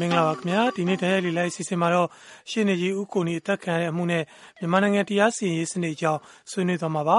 [0.00, 2.08] မင်္ဂလာပါခင်ဗျာဒီနေ့တရားလီလိုက်စီစဉ်မှာတော့
[2.50, 4.24] ရှင်းနေကြီးဥကိုနီအသက်ခံရတဲ့အမှုနဲ့
[4.58, 7.18] မြန်မာနိုင်ငံတရားစီရင်ရေးစနစ်အကြောင်းဆွေးနွေးသွားမှာပါ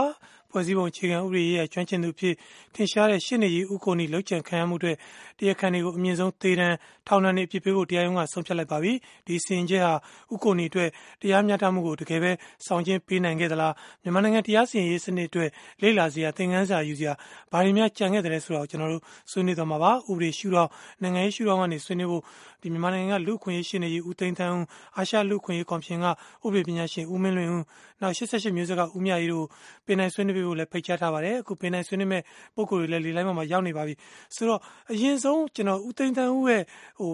[0.58, 2.36] ဖွဲ့စည်းပုံအခြေခံဥပဒေရဲ့ကျွမ်းကျင်သူဖြစ်
[2.76, 4.94] ထင်ရှားတဲ့ရှင်းနေကြီးဥကိုနီလောက်ကျန်ခံရမှုတွေ
[5.40, 6.74] တရားခံတွေကိုအမြင့်ဆုံးသေဒဏ်
[7.08, 8.94] ထောင်ဒဏ်တွေအပြစ်ပေးဖို့တရားရုံးကဆုံးဖြတ်လိုက်ပါပြီ
[9.28, 9.94] ဒီစီရင်ချက်ဟာ
[10.34, 10.90] ဥကိုနီအတွက်
[11.22, 12.32] တရားမျှတမှုကိုတကယ်ပဲ
[12.66, 13.74] ဆောင်ကျဉ်ပေးနိုင်ခဲ့သလား
[14.04, 15.50] မြန်မာနိုင်ငံတရားစီရင်ရေးစနစ်အတွက်
[15.82, 17.14] လေ့လာစရာသင်ခန်းစာယူစရာ
[17.52, 20.70] ဘာတွေများကြံခဲ့တယ်လဲဆိုတော့ကျွန်တော်တို့ဆွေးနွေးသွားမှာပါဥပဒေရှုတော့
[21.02, 22.24] နိုင်ငံရေးရှုတော့ကနေဆွေးနွေးဖို့
[22.62, 24.66] ဒီမြန်မာနိုင်ငံကလူခွင့်ရေးရှင်နေကြီးဦးသိန်းသန်းဦး
[24.98, 26.06] အာရှလူခွင့်ရေးကော်မရှင်က
[26.46, 27.64] ဥပဒေပညာရှင်ဦးမင်းလွင်ဦး
[28.02, 29.46] နောက်88မျိုးဆက်ကဦးမြရီတို့
[29.86, 32.22] ပင်နိုင်ဆွေးနွေးဖို့လည်းဖိတ်ကြားထားပါတယ်အခုပင်နိုင်ဆွေးနွေးမဲ့
[32.56, 33.96] ပုံကိုယ်တွေလည်းလေလိုင်းမှာရောက်နေပါပြီ
[34.36, 34.60] ဆိုတော့
[34.92, 36.64] အရင်ဆုံးကျွန်တော်ဦးသိန်းသန်းဦးရဲ့
[37.00, 37.12] ဟို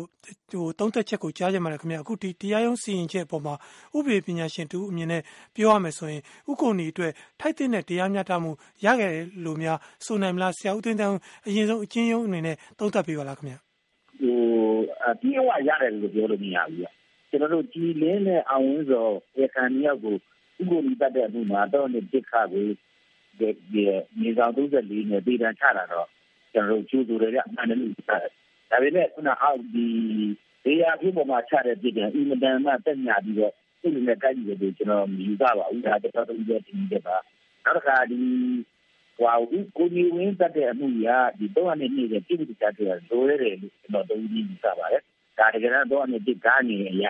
[0.52, 3.56] ဟိုတုံးသက်ချက်ကိုကြားကြမှာလေခင်ဗျအခုဒီတရားရုံးစီရင်ချက်အပေါ်မှာ
[3.98, 5.22] ဥပဒေပညာရှင်တူအမြင်နဲ့
[5.56, 8.52] ပြောရမယ်ဆိုရင်ဥက္ကုဏီအတွက်ထိုက်တဲ့တရားမျှတမှု
[8.86, 13.56] ရခဲ့တယ်လို့များဆိုနိုင်မလားဆရာဦးသိန်းသန်းဦးအရင်ဆုံးအချင်းယုံအနေနဲ့တုံးသက်ပေးပါလားခင်ဗျ
[14.22, 14.38] ဟို
[15.06, 16.88] အပြည့်အဝရတယ်လို့ပြောလို့မရဘူး။
[17.30, 19.08] ကျွန်တော်တို့ကြည်လင်းတဲ့အောင်ဝင်းစော
[19.40, 20.16] ရခိုင်မြောက်ကို
[20.62, 22.66] ဥပဒေပတ်တဲ့အမှုမှာတော့နေပြစ်ခါကို
[23.40, 23.50] ဒီ
[24.20, 26.08] မြေဆောင်34နဲ့ပြည်တန်ချတာတော့
[26.54, 28.32] ကျွန်တော်တို့ကျူးသူတွေကအမှန်တည်းလို့ပြောတယ်။
[28.70, 29.88] ဒါပေမဲ့ခုနအောက်ဒီ
[30.64, 37.18] ဒေယာဖြစ်ပေါ်မှာချတဲ့ပြည်တန်အင်မတန်မှတက်ညာပြီးတော့သူ့နဲ့တိုက်ကြည့်တယ်ကျွန်တော်မြင်ကြပါဦး။ဒါတော့တော်တော်ကြီးတင်နေပါ။
[37.64, 38.20] နောက်တစ်ခါဒီ
[39.18, 41.08] ဟွာဦးကိုကြီးဝင်းတက်တဲ့အမှုရ
[41.40, 45.02] ဒီတော့အနေနဲ့ပြည်သူ့တပ်တွေလိုရတယ်လို့ကျွန်တော်တို့ဒီယူဆပါတယ်။
[45.38, 47.06] ဒါတကယ်တော့အနေနဲ့ကားနေရ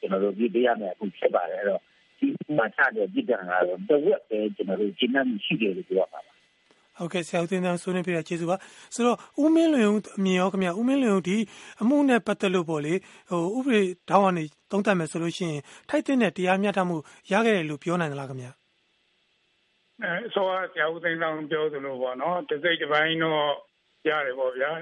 [0.00, 1.82] ကျွန်တော်တို့ပြည်ပြရမယ်အခုဖြစ်ပါတယ်အဲ့တော့
[2.18, 2.26] ဒီ
[2.58, 6.32] မှာချတဲ့ပြည်ကံကတော့တဝက်ပဲကျွန်တော်တို့ရှင်းမှရှိတယ်လို့ပြောပါပါ
[6.98, 8.56] ဟုတ်ကဲ့ဆရာဦးတင်တန်းဆွေးနွေးပြတာကျေးဇူးပါ
[8.94, 11.36] ဆိုတော့ဦးမင်းလွင်ဦးအမြင်ရောခင်ဗျဦးမင်းလွင်ဦးဒီ
[11.82, 12.94] အမှုနဲ့ပတ်သက်လို့ပေါ့လေ
[13.30, 16.96] ဟိုဥပဒေတောင်းကနေသုံးသပ်မယ်ဆိုလို့ရှိရင်ထိုက်တဲ့တရားမျှတမှု
[17.32, 18.46] ရခဲ့တယ်လို့ပြောနိုင်သလားခင်ဗျ
[20.02, 23.44] အဲဆိုတော့ဆရာဦးသိန်းဆောင်ပြောသလိုပေါ့နော်တစိတ်တစ်ပိုင်းတော့
[24.08, 24.72] ရတယ်ပေါ့ဗျာ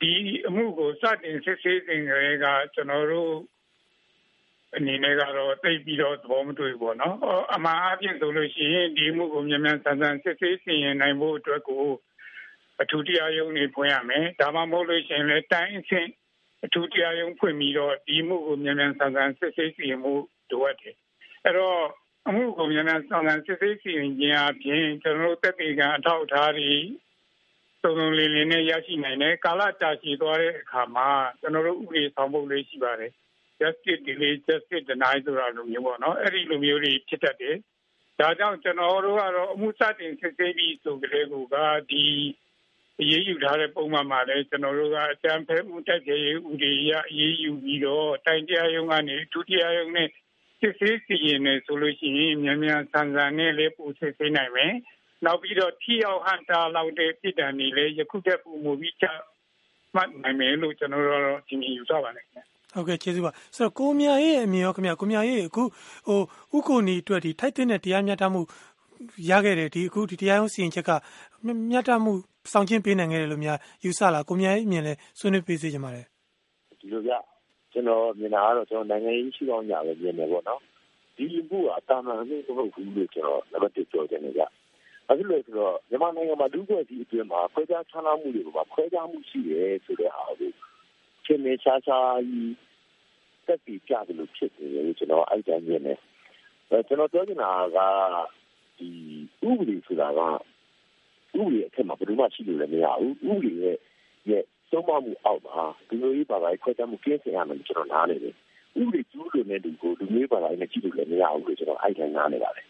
[0.00, 0.12] ဒီ
[0.48, 3.32] အမှုကိုစတင်စစ်ဆေးစဉ်ကလေးကကျွန်တော်တို့
[4.76, 7.16] အနေနဲ့ကတော့တိတ်ပြီးတော့သဘောမတွေ့ဘူးပေါ့နော်
[7.54, 11.86] အမှန်အပြင်ဆိုလို့ရှိရင်ဒီမှုကိုမြန်မြန်ဆန်ဆန်စစ်ဆေးစီရင်နိုင်ဖို့အတွက်ကို
[12.82, 16.08] အထူးတရားရုံးနေဖွင့်ရမယ်ဒါမှမဟုတ်လို့ရှိရင်လည်းတိုင်းအဆင့်
[16.64, 20.12] အထူးတရားရုံးဖွင့်ပြီးတော့ဒီမှုကိုမြန်မြန်ဆန်ဆန်စစ်ဆေးစီရင်မှု
[20.50, 20.96] လိုအပ်တယ်
[21.44, 21.80] အဲ့တော့
[22.28, 26.72] အမှုကိုမြန်မြန်ဆန်ဆန်စစ်ဆေးစီရင်ခြင်းအပြင်ကျွန်တော်တို့တက်တေကအထောက်အထားတွေ
[27.82, 31.08] စုံစုံလင်လင်နဲ့ရရှိနိုင်တယ်ကာလတာရှည်သွားတဲ့အခါမှာ
[31.40, 33.12] ကျွန်တော်တို့ဥပဒေဆောင်ဖို့လေးရှိပါတယ်
[33.60, 37.56] justice delay justice deny ဆိုတာလိုမျိုးပေါ့နော်အဲ့ဒီလိုမျိုးတွေဖြစ်တတ်တယ်
[38.20, 41.56] ဒါကြောင့်ကျွန်တော်တို့ကတော့အမှုစတင်စစ်ဆေးပြီးဆိုကြတဲ့ကူက
[41.90, 42.04] ဒီ
[43.00, 50.08] အရေးယူထားတဲ့ပုံမှန်မှာလည်းကျွန်တော်တို့ကအကြံဖက်မှုတက်ကြရေးဥဒေရအရေးယူပြီးတော့တိုင်တရားရုံးကနေဒုတိယရုံးနဲ့
[50.60, 54.74] စစ်ဆေးစီရင်နေဆိုလို့ရှိရင်မြန်မြန်ဆန်ဆန်နဲ့လေးပူစစ်ဆေးနိုင်မယ်
[55.24, 59.06] နောက်ပြီးတော့ထိရောက်ဟန်တာလောက်တဲ့ပြည်တံနေလေယခုတက်ပူမှုပြီးချ
[59.94, 65.62] မှတ်နိုင်မယ်လို့ကျွန်တော်တို့ဒီမြင်ယူဆပါတယ်ခင်ဗျ ဟုတ်ကဲ့ကျေးဇူးပါဆိုတော့ကိုမြာရဲ့အမြင်ရောခင်ဗျာကိုမြာရဲ့အခု
[66.06, 66.20] ဟို
[66.56, 68.40] ဥက္ကိုနီအတွက်ဒီထိုက်တဲ့တရားမျှတမှု
[69.30, 70.90] ရခဲ့တယ်ဒီအခုဒီတရားရုံးစီရင်ချက်က
[71.70, 72.12] မျှတမှု
[72.52, 76.06] စောင့်ချင်းပေးနိုင်ခဲ့တယ်လို့များယူဆလားကိုမြာရဲ့အမြင်လဲဆွေးနွေးပေးစေချင်ပါတယ်
[76.80, 77.12] ဒီလိုကြ
[77.72, 80.60] ကျွန်တော်မြင်တာကတော့ကျွန်တော်နိုင်ငံရေးရှိအောင်ညာပဲမြင်တယ်ပေါ့နော်
[81.16, 84.42] ဒီမှုကအတမန်အမှုမဟုတ်ဘူးလို့ကျွန်တော်နံပါတ်1ပြောချင်တယ်ကြ
[85.06, 90.50] ဘာဖြစ်လို့လဲဆိုတော့မြန်မာနိုင်ငံမှာလူ့ဖွဲ့စည်းအတွင်းမှာခွဲခြားခြားနားမှုတွေမှာခွဲခြားမှုရှိတယ်ဆိုတဲ့အားကို
[91.30, 92.54] ချင်းနေရှားရှားကြီး
[93.46, 95.98] တက်ပြီးကြတယ်လို့ဖြစ်နေတယ်ကျွန်တော်အဲ့တိုင်းမြင်တယ်
[96.68, 97.78] အဲကျွန်တော်ပြောချင်တာက
[98.78, 98.90] ဒီ
[99.48, 100.28] ဥပဒေဆိုတာကဥ
[101.32, 103.76] ပဒေအထက်မှာဘယ်လိုမှရှိလို့လည်းမရဘူးဥပဒေရဲ့
[104.30, 108.34] ရဲ့သုံးမမှုအောက်မှာဒီလိုကြီးပါပါခွဲခြားမှုကင်းစင်ရမယ်ကျွန်တော်နားနေတယ်
[108.80, 112.66] ဥပဒေကျူးလွန်တဲ့လူကိုလူမျိုးပါပါနဲ့ကြည့်လို့လည်းမရဘူးလို့ကျွန်တော်အဲ့တိုင်းနားနေပါတယ်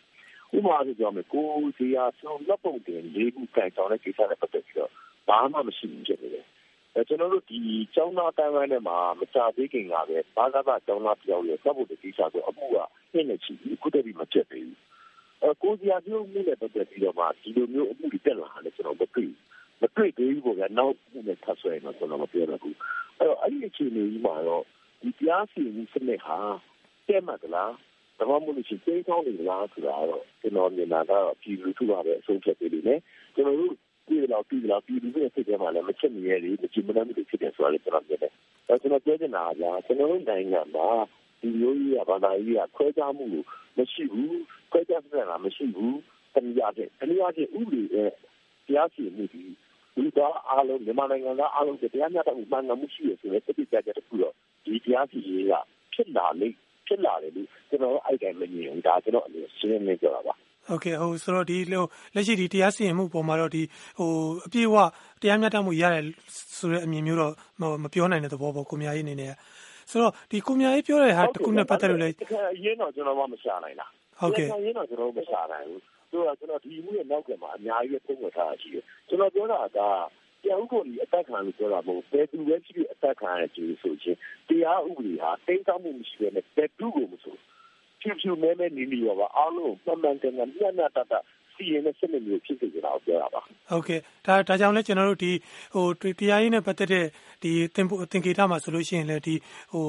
[0.56, 1.46] ဥပမာဆိုကြမယ်ကို
[1.76, 4.90] စီယာဆုံးလက်ပုံတင်လေးခုကန်ဆောင်တဲ့ကိစ္စနဲ့ပတ်သက်ပြီးတော့
[5.28, 6.59] ဘာမှမရှိဘူးဖြစ်နေတယ်အဲ
[7.08, 7.58] ကျွန်တော်တို့ဒီ
[7.94, 12.76] ကျောင်းသားတန်းဝိုင်းထဲမှာမချသေးခင်ကပဲဘာသာပါကျောင်းသားပြောင်းရဲသတ်ဖို့တတိချဆိုအမှုက
[13.12, 14.78] ပြည့်နေချီခုတည်းပြီးမပြတ်သေးဘူး
[15.42, 19.30] အဲကိုစီယာပြုံးမှုနဲ့ပတ်သက်ပြီးတော့မှဒီလိုမျိုးအမှုတွေတက်လာတယ်ကျွန်တော်မတွေ့
[19.80, 22.76] မတွေ့သေးဘူးပေါ့ဗျာနောက်မှုနဲ့ထပ်ဆွဲတော့ကျွန်တော်မပြောတော့ဘူး
[23.18, 24.64] အဲတော့အဲ့ဒီအခြေအနေကြီးမှာတော့
[25.02, 26.38] ဒီတရားစီရင်မှုစနစ်ဟာ
[27.08, 27.72] တဲ့မှတ်လား
[28.18, 33.00] ဒါမှမဟုတ်လို့ရှိရင်သိကောင်းနေလားဆိုတာတော့ကျွန်တော်မြင်တာကတော့ပြည်လူထုပါပဲအဆုံးဖြတ်ပေးလိမ့်မယ်
[33.34, 33.74] ကျွန်တော်တို့
[34.10, 38.32] ပြည်တော်ပြည်တော်ပြည်လူတွေစိတ်ထဲမှာလည်းမချစ်မြဲလေမကြည်မနှမ်းမှုဖြစ်တယ်ဆိုတာလည်းကျွန်တော်မြင်တယ်
[38.68, 40.88] အဲကျွန်တော်ပြောချင်တာကကျွန်တော်တို့နိုင်ငံမှာ
[41.40, 43.24] ဒီလိုကြီးကဘာသာရေးကခွဲခြားမှု
[43.76, 44.40] မရှိဘူး
[44.72, 45.98] ခွဲခြားစရာမရှိဘူး
[46.34, 48.10] တနည်းအားဖြင့်တနည်းအားဖြင့်ဥပဒေရဲ့
[48.66, 49.42] တရားစီရင်မှုဒီ
[49.94, 54.34] ဒီတော့အားလုံးမြန်မာနိုင်ငံသားအားလုံးတရားမျှတမှုမှန်ကန်မှုရှိရဆိုတဲ့တိကျကြတဲ့တစ်ခုတော့
[54.64, 55.54] ဒီတရားစီရင်က
[55.94, 56.56] ဖြစ်လာလိမ့်
[56.86, 60.34] ဖြစ်လာတယ်လို့ကျွန်တော်အဲ့တိုင်းမမြင်ဘူးဒါကျွန်တော်အနေနဲ့ရှင်းနေကြတာပါ
[60.70, 61.84] ဟုတ်ကဲ့ဟိုဆိုတော့ဒီလို
[62.14, 63.62] လက်ရှိဒီတရားစီရင်မှုပုံမှာတော့ဒီ
[63.98, 64.10] ဟို
[64.46, 64.76] အပြည့်အဝ
[65.22, 66.04] တရားမျှတမှုရတယ်
[66.58, 67.32] ဆိုတဲ့အမြင်မျိုးတော့
[67.82, 69.32] မပြောနိုင်တဲ့သဘောပေါ့ကိုမြားကြီးအနေနဲ့
[69.90, 72.14] ဆိုတော့ဒီကိုမြအေးပြောတဲ့ဟာတစ်ခုနဲ့ပတ်သက်လို့လည်း
[72.56, 73.86] အရင်တော့ကျွန်တော်မှမရှာနိုင်တာ
[74.20, 79.80] ဟုတ်ကဲ့အရင်တော့ကျွန်တော်မရှာနိုင်ဘူးဆိုတော့ကျွန်တော်ဒီမှုရဲ့နောက်ကမှာအများကြီးပုံဝတ်ထားတာရှိတယ်ကျွန်တော်ပြောတာက
[80.42, 84.18] တရားဥပဒေအသက်ခံလို့ပြောတာမဟုတ်ဘယ်သူပဲဖြစ်ဖြစ်အသက်ခံရကြည့်ဆိုချင်း
[84.48, 87.36] တရားဥပဒေဟာတိတ်တောက်မှုမရှိဘဲနဲ့ဘယ်သူကိုမဆို
[88.00, 91.12] ဖြူဖြူမဲမဲနေနေပါအားလုံးမှန်မှန်ကန်ကန်မျှမျှတတ
[91.60, 95.32] စီရင်တဲ့စနစ်မျိုးဖြစ်စေကြတာကိုပြောတာပါဟုတ်ကဲ့ဒါဒါကြောင့်လဲကျွန်တော်တို့ဒီ
[95.74, 95.86] ဟို
[96.18, 97.06] တရားရေးနဲ့ပတ်သက်တဲ့
[97.42, 99.34] ဒီသင်သင်္ကေတမှာဆိုလို့ရှိရင်လည်းဒီ
[99.72, 99.84] ဟို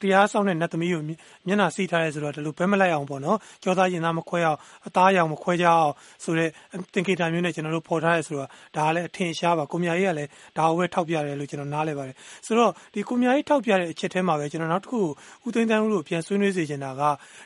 [0.00, 5.92] တရားဆောင်တဲ့နတ်သမီးကိုမျက်နှာစီးထားရဲဆိုတော့ဒီလိုဘဲမလိုက်အောင်ပေါ့နော်ကြောသားရင်သားမခွဲအောင်အသားရောင်မခွဲကြအောင်
[6.24, 6.50] ဆိုတော့
[6.94, 12.16] သင်္ကေတမျိုးနဲ့ကျွန်တော်တို့ပေါ်ထားရဲဆိုတော့ဒါကလည်းအထင်ရှားပါကိုမြာကြီးကလည်းဒါကိုပဲထောက်ပြတယ်လို့ကျွန်တော်နားလဲပါတယ်
[12.46, 15.00] ဆိုတော့ဒီကိုမြာကြီးထောက်ပြတဲ့အချက်ထဲမှာပဲကျွန်တော်နောက်တစ်ခု
[15.46, 17.02] ဦးသိန်းတန်းဦးတို့ပြန်ဆွေးနွေးစေချင်တာက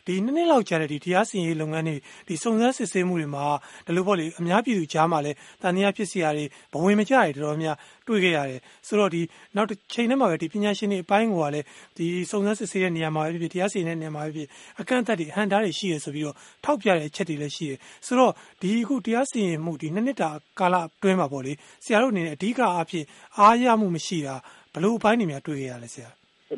[0.06, 1.96] ဒီနှစ်နှစ်လောက်ကြာတဲ့ဒီတရားစီရင်လုပ်ငန်းတွေ
[2.28, 3.46] ဒီစုံစမ်းစစ်ဆေးမှုတွေမှာ
[3.86, 7.76] ဒီလိုပေါ့လေအများပြည်သူကြားမှာလည်းတန်တရားဖြစ်စီရာတွေဘဝင်မကြရတော်တော်များ
[8.06, 9.22] တွေ့ခဲ့ရတယ်ဆိုတော့ဒီ
[9.56, 11.66] နောက်တစ်ချိန်ထဲမှာပဲဒီပညာရှင်တွေအပိုင်းကလည်း
[11.96, 14.48] ဒီစုံစမ်းစစ်ဆေးတဲ့နေရာမှာပဲဖြစ်တရားစီရင်တဲ့နေရာမှာပဲဖြစ်
[14.80, 17.72] အကန့်အသတ်တွေအဟန့်တားတွေရှိရဆိုပြီးတော့ထောက်ပြတဲ့အချက်တွေလည်းရှိရ
[18.06, 20.30] ဆိုတော့ဒီအခုတရားစီရင်မှုဒီနှစ်နှစ်တာ
[20.60, 21.52] ကာလအတွင်းမှာပေါ့လေ
[21.84, 23.06] ဆရာတို့အနေနဲ့အဓိကအားဖြင့်
[23.38, 24.34] အားရမှုမရှိတာ
[24.74, 26.10] ဘလို့အပိုင်းတွေများတွေ့ရရလဲဆရာ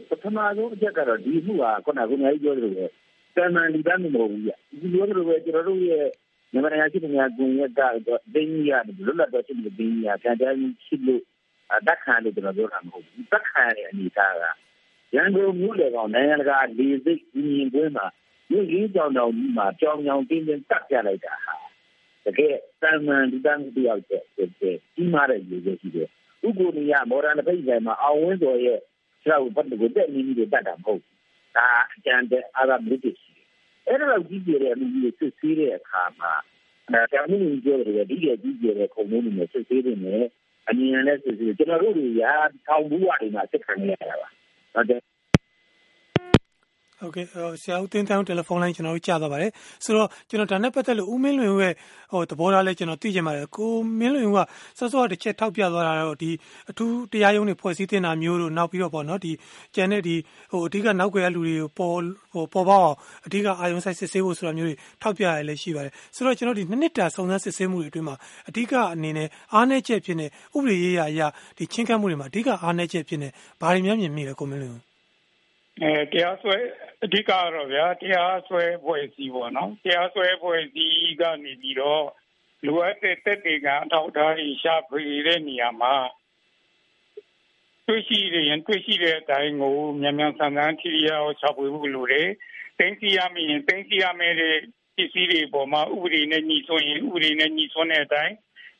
[0.09, 2.87] ပထမဆုံးအချက်ကတော့ဒီမှုကခုနကကိုကြီးပြောသလိုပဲ
[3.37, 4.51] တန်တန်ဒီတမ်းမဟုတ်ဘူးပြ
[4.81, 6.07] ဒီလိုလိုပဲကျွန်တော်တို့ရဲ့
[6.53, 10.53] မြန်မာနိုင်ငံရှိတဲ့ကွန်ရက်ကတော့ဒင်းကြီးရတယ်လွတ်လပ်တော့ရှိတဲ့ဒင်းကြီးကခံတယ်
[10.87, 11.23] ရှိလို့
[11.87, 14.45] တက်ခံလို့ကျွန်တော်ပြောတာမဟုတ်ဘူးတက်ခံတဲ့အနေအထားက
[15.15, 18.07] ရန်ကုန်မြို့လေကောင်နိုင်ငံတကာလေစိတ်ညီရင်ကွင်းမှာ
[18.51, 21.57] မြို့ကြီးကြောင်တောင်ကြီးမှာကြောင်ကြောင်တင်းတင်းတက်ပြလိုက်တာဟာ
[22.25, 26.09] တကယ်တန်မှန်ဒီတန်တယောက်တည်းကြီးမားတဲ့လူတွေရှိတယ်
[26.47, 28.79] ဥက္ကိုနီယမော်ဒန်ဖိတ်ဆိုင်မှာအောင်ဝင်းတော်ရဲ့
[29.23, 31.19] ခြေထောက်ပတ်ကိုတက်နေပြီးတက်တာမဟုတ်ဘူး
[31.57, 33.13] ဒါအကျန်တဲ့အာရဗ်လူတွေ
[33.93, 36.33] အဲ့ဒါတော့ကြီးကျယ်တဲ့အမှုကြီးစစ်ဆေးတဲ့အခါမှာ
[36.91, 40.27] အဲတာမှုကြီးပြောတယ်ဒီရဲ့ကြီးကျယ်တဲ့ခုံလုံးတွေနဲ့စစ်ဆေးနေတယ်
[40.69, 42.33] အမြင်နဲ့စစ်ဆေးကျွန်တော်တို့တွေရာ
[42.67, 44.29] ထောင်ဘူးဝတွေမှာစစ်ခံနေရတာပါ
[44.75, 45.01] ဟုတ်တယ်
[47.03, 47.27] ဟုတ်ကဲ့
[47.63, 49.51] ဆရာဦးတင်းတောင်းတယ်လီဖုန်းလိုင်းကျွန်တော်တို့ကြားသွားပါတယ်
[49.85, 51.75] ဆိုတော့ကျွန်တော်ဒါနဲ့ပတ်သက်လို့ဦးမင်းလွင်ရဲ့
[52.13, 54.39] ဟိုသဘောထားလဲကျွန်တော်သိချင်ပါတယ်ကိုမင်းလွင်က
[54.79, 56.31] စောစောတစ်ချက်ထောက်ပြသွားတာတော့ဒီ
[56.71, 59.33] အထူးတရားရုံးတွေဖွဲ့စည်းတင်တာမျိုးတို့နောက်ပြီးတော့ပေါ့နော်ဒီ
[59.75, 60.17] ကျန်တဲ့ဒီ
[60.51, 62.01] ဟိုအဓိကနောက်ွယ်လူတွေကိုပေါ်
[62.33, 62.97] ဟိုပေါ်ပေါအောင်
[63.27, 68.17] အဓိကအာယုံဆိုင်စစ်ဆေးဖို့ဆိုတာမျိုးတွေထောက်ပြရလဲရှိပါတယ်ဆိုတော့ကျွန်တော်ဒီနှစ်နှစ်တာစုံစမ်းစစ်ဆေးမှုတွေအတွင်းမှာ
[68.49, 70.27] အဓိကအနေနဲ့အားနည်းချက်ဖြစ်နေ
[70.57, 71.27] ဥပဒေရေးရာအရာ
[71.59, 73.29] ဒီချင်းကပ်မှုတွေမှာအဓိကအားနည်းချက်ဖြစ်နေ
[73.61, 74.92] ဘာတွေများမြင်မိလဲကိုမင်းလွင်
[75.81, 76.57] အဲတရားစွဲ
[77.05, 82.07] အဓိကတော့ဗျာတရားစွဲဖွဲ့စည်းပေါ့နော်တရားစွဲဖွဲ့စည်းကနေပြီးတော့
[82.67, 85.95] လိုအပ်တဲ့တက်တွေကအထောက်အထားတွေရှာဖွေတဲ့နေရာမှာ
[87.87, 92.29] တွေ့ရှိရင်တွေ့ရှိတဲ့အတိုင်းကိုမြန်မြန်ဆန်ဆန်ထိရအောင်ရှာဖွေဖို့လိုတယ်
[92.79, 94.57] တင်းစီရမရင်တင်းစီရမယ်တဲ့
[94.97, 98.35] ပစ္စည်းတွေပေါ်မှာဥပဒေနဲ့ညီဆွရင်ဥပဒေနဲ့ညီဆွတဲ့အတိုင်း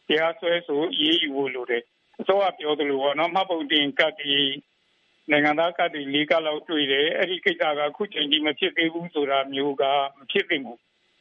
[0.09, 1.83] တရားစွဲဆိုရေးယူဖို့လိုတယ်
[2.21, 4.35] အစိုးရပြောသလိုပေါ့နော်မှတ်ပုံတင်ကတ်တီ
[5.31, 9.85] နိုင်ငံသားကတည်းက၄ကလောက်တွေ့တယ်အဲ့ဒီကိစ္စကအခုချိန်ကြီးမဖြစ်သေးဘူးဆိုတာမျိုးက
[10.19, 10.81] မဖြစ်သင့်ဘူး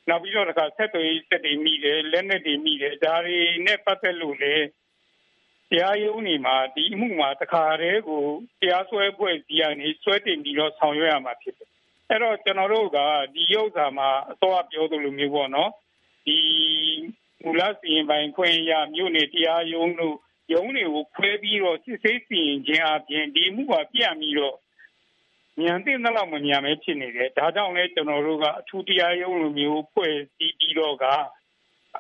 [0.09, 4.55] နောက်ပြီးတော့တခါဆက်သွယ်ရေးဆက်တွေမိတယ်လက်နက်တွေမိတယ်ဒါတွေနဲ့ပတ်သက်လို့လေ
[5.69, 8.23] တရားရုံးနေမှာဒီအမှုမှာတခါတည်းကို
[8.61, 11.69] တရားစွဲဖွဲ့စီကနေစွဲတင်ပြီးတော့ဆောင်ရွက်ရမှာဖြစ်တယ်
[12.09, 12.99] အဲ့တော့ကျွန်တော်တို့က
[13.35, 15.71] ဒီဥစ္စာမှာအစောပြောသလိုမျိုးပေါ့နော်
[16.25, 16.37] ဒီ
[17.43, 20.15] မူလစီရင်ပိုင်ခွင့်ရမြို့နယ်တရားရုံးတို့
[20.53, 24.57] ရုံးတွေကိုခွဲပြီးတော့စစ်ဆေးစီရင်ခြင်းအပြင်ဒီမှုကပြတ်ပြီးတော့
[25.59, 31.05] မြန်တဲ့လောက်မမြန်ပဲဖြစ်နေတယ်ဒါကြောင့်လဲကျွန်တော်တို့ကအထူးတရားရုံးလိုမျိုးဖွဲ့စည်းပြီးတော့က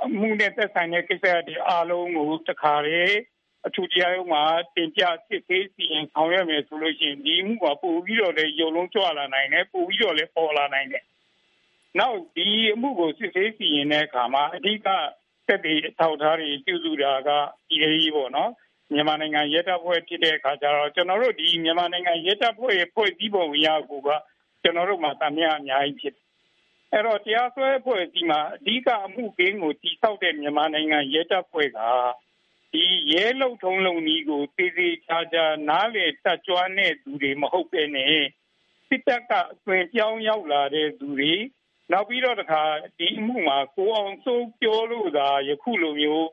[0.05, 3.01] အမှုနဲ့သက်ဆိုင်တဲ့ကိစ္စတွေအားလုံးကိုတခါလေ
[3.67, 4.43] အထူးတရားရုံးမှာ
[4.75, 11.03] တင်ပြစစ်ဆေးစီရင်ဆောင်ရွက်မယ်ဆိုလို့ရှိရင်ဒီမှုကပို့ပြီးတော့လည်းရုံလုံးကြွလာနိုင်တယ်ပို့ပြီးတော့လည်းပေါ်လာနိုင်တယ်
[11.99, 14.87] နောက်ဒီအမှုကိုစစ်ဆေးစီရင်တဲ့အခါမှာအဓိက
[15.47, 17.29] သက်တွေထောက်ထားတွေပြုစုတာက
[17.69, 18.51] ဒီလေးပေါ့နော်
[18.93, 24.09] မြန်မာနိုင်ငံရဲတပ်ဖွဲ့ဖြစ်တဲ့အခါကျတော့ကျွန်တော်တို့ဒီမြန်မာနိုင်ငံရဲတပ်ဖွဲ့ရဲ့ဖွဲ့စည်းပုံအရကိုက
[24.61, 26.15] ကျွန်တော်တို့မှာတမန်အများကြီးဖြစ်
[26.91, 31.79] အဲ့တော့တရားစွဲဖွဲ့စည်းမှာအဓိကအမှုကင်းကိုတိဆောက်တဲ့မြန်မာနိုင်ငံရဲတပ်ဖွဲ့က
[32.73, 38.21] ဒီရဲလုံထုံးလုံကြီးကိုတည်တည်ချာချာနားလေတက်ကြွတဲ့သူတွေမဟုတ်ပဲနဲ့
[38.87, 41.33] စစ်တပ်ကအသွင်ပြောင်းရောက်လာတဲ့သူတွေ
[41.91, 42.61] နောက်ပြီးတော့တခါ
[42.97, 46.27] ဒီအမှုမှာကိုအောင်စိုးပြောလို့သာယခုလိုမျိုး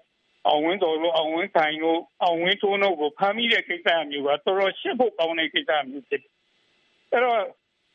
[0.47, 6.33] အောင်ဝင်းတော်လို့အောင်ဝင်းဆိုင်လို့အောင်ဝင်းထိုးတို့ကိုဖမ်းမိတဲ့ကိစ္စမျိုးကတော်တော်ရှင်းဖို့ကောင်းတဲ့ကိစ္စမျိုးဖြစ်တယ်။
[7.13, 7.43] အဲ့တော့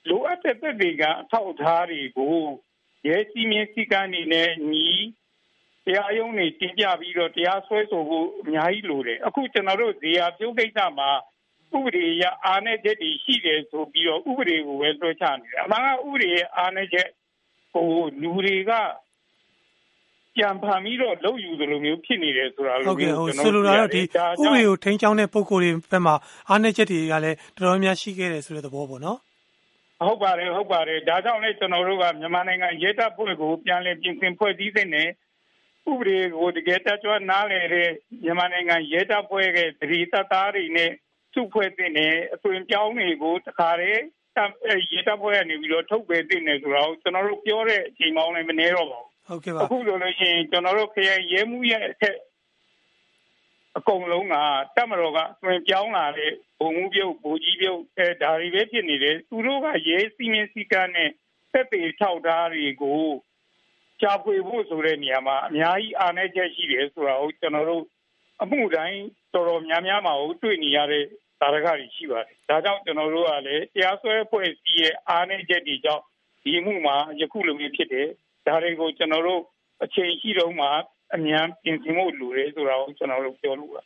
[0.09, 2.35] လိုအပ်တဲ့သက်တွေကအထောက်အထားတွေကို
[3.07, 4.87] ရဲစီမင်းစည်းကမ်းတွေနဲ့ညီ
[5.85, 11.09] တရားရုံးတွေတင်ပြပြီးတော့တရားစွဲဆိုဖို့အများကြီးလိုတယ်။အခုကျွန်တော်တို့ဇေယျပြုတ်ကိစ္စမှာ
[11.75, 17.07] ဥပဒေရအားနည်းချက်တွေရှိတယ်ဆိုပြီးတော့ဥပဒေကိုပဲလွှဲချနေတယ်။အမှန်ကဥပဒေရဲ့အားနည်းချက်
[17.73, 17.87] ဟို
[18.21, 18.71] လူတွေက
[20.35, 26.15] ပြန်ဖန်ပြီးတော့လုပ်ယူသလိုမျိုးဖြစ်နေတယ်ဆိုတာလိုမျိုးကျွန်တော်ဆိုလိုတာတော့ဒီဥပဒေကိုထိန်းချောင်းတဲ့ပုံကိုယ်တွေဘက်မှာ
[26.49, 29.19] အားနည်းချက်တွေကလည်းတော်တော်များရှိခဲ့တယ်ဆိုတဲ့သဘောပေါ့နော်
[30.07, 35.09] ဟုတ်ပါတယ်ဟုတ်ပါတယ်ဒါကြောင့်လည်းကျွန်တော်တို့ကမြန်မာနိုင်ငံရဲတပ်ဖွဲ့ကိုပြန်လည်ပြင်ဆင်ဖွဲ့စည်းတဲ့နဲ့
[35.91, 37.89] ဥပဒေကိုတကယ်တကြွနားလည်တဲ့
[38.23, 40.91] မြန်မာနိုင်ငံရဲတပ်ဖွဲ့ရဲ့တတိတသားတွေနဲ့
[41.33, 44.03] စုဖွဲ့တဲ့နဲ့အသွင်ပြောင်းတွေကိုတခါတည်း
[44.91, 52.17] ရဲတပ်ဖွဲ့ကနေပြီးတော့ထုတ်ပေးတဲ့နဲ့ဆိုတော့ကျွန်တော်တို့ပြောတဲ့အချိန်ပေါင်းလည်းမနေတော့ပါဘူးဟုတ်ကဲ့ပါအခုလိုလို့ရှိရင်ကျွန်တော်တို့ခရိုင်ရဲမှုရဲ့အထက်
[53.77, 54.35] အကုန်လုံးက
[54.75, 61.09] တက်မတော်ကတွင်ပြောင်းလာတဲ့ဘုံမှုပြုတ်ဘူကြီးပြုတ်အဲဒါတွေပဲဖြစ်နေတယ်သူတို့ကရဲစီမင်းစည်းကမ်းနဲ့
[61.51, 63.03] သက်သေထောက်ထားတွေကို
[63.99, 67.83] ရှာဖွေဖို့ဆိုတဲ့နေရာမှာအများကြီးအားနည်းချက်ရှိတယ်ဆိုတာကိုကျွန်တော်တို့
[68.41, 68.99] အမှုတိုင်း
[69.33, 70.13] တော်တော်များများမှာ
[70.43, 71.05] တွေ့နေရတဲ့
[71.43, 76.03] သာရကတွေရှိပါတယ်ဒါကြောင့်ကျွန်တော်တို့ကလည်းတရားစွဲဖွဲ့စည်းရဲ့အားနည်းချက်တွေကြောင့်
[76.43, 78.07] ဒီမှုမှာယခုလိုမျိုးဖြစ်တယ်
[78.47, 79.41] ဒါတွေကိုကျွန်တော်တို့
[79.83, 80.67] အချိန်ရှိတော့မှ
[81.15, 83.83] အမြန်ပြင်ဆင်ဖို့လိုတယ်ဆိုတာကိုကျွန်တော်တို့ပြောလို့ပါ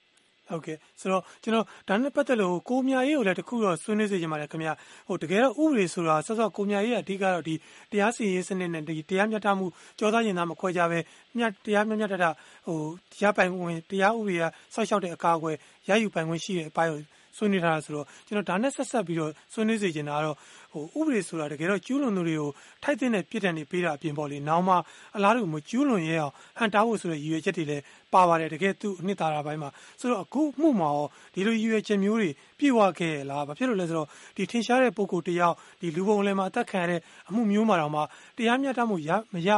[0.49, 4.69] ဟုတ်ကဲ့ဆိုတော့ကျွန်တော်ဒါနဲ့ပတ်သက်လို့ကိုမြရေးကိုလည်းတခုတော့ဆွေးနွေးစေချင်ပါတယ်ခင်ဗျ
[5.07, 7.55] ဟိုတကယ်တော့ဥပဒေဆိုတာဆော့ဆော့ကိုမြရေးကအဓိကတော့ဒီ
[7.91, 9.65] တရားစီရင်စနစ်နဲ့ဒီတရားမျှတမှု
[9.99, 10.99] ကြောသားရင်သားမခွဲကြပဲ
[11.37, 12.25] မြတ်တရားမျှမျှတတ
[12.65, 12.79] ဟို
[13.13, 15.55] တရားပိုင်ဝင်တရားဥပဒေကဆောက်ရှောက်တဲ့အကာအကွယ်
[15.89, 17.01] ရယူပိုင်ခွင့်ရှိတဲ့အပိုင်းကို
[17.37, 20.35] ဆွေးနွေးထားတာဆိုတော့ကျွန်တော်ဒါနဲ့ဆက်ဆက်ပြီးတော့ဆွေးနွေးစေချင်တာကတော့
[20.71, 22.49] ဟိုဥပဒေဆိုတာတကယ်တော့ကျူးလွန်သူတွေကို
[22.83, 24.75] ထိုက်တဲ့ပြစ်ဒဏ်တွေပေးတာအပြင်ပေါ့လေနောက်မှ
[25.15, 32.29] အလားတူမကျူးလွန်ရဲအောင်ဟန်တားဖို့ဆိုတဲ့ရည်ရွယ်ချက်တွေလည်းပါပါတယ်တကယ်သူအနှစ်သာရပိုင်းမှာဆိုတော့အခုမှုမှာရောဒီလိုရည်ရွယ်ချက်မျိုးတွေ
[32.59, 38.01] ပြေဝခဲ့လားဘာဖြစ်လို့လဲဆိုတော့ဒီထင်ရှားတဲ့ပုံကိုတယောက်ဒီလူပုံလည်းမှာအသက်ခံရတဲ့အမှုမျိုးမှာတော့မှ
[38.37, 39.51] တရားမျှတမှုရမရ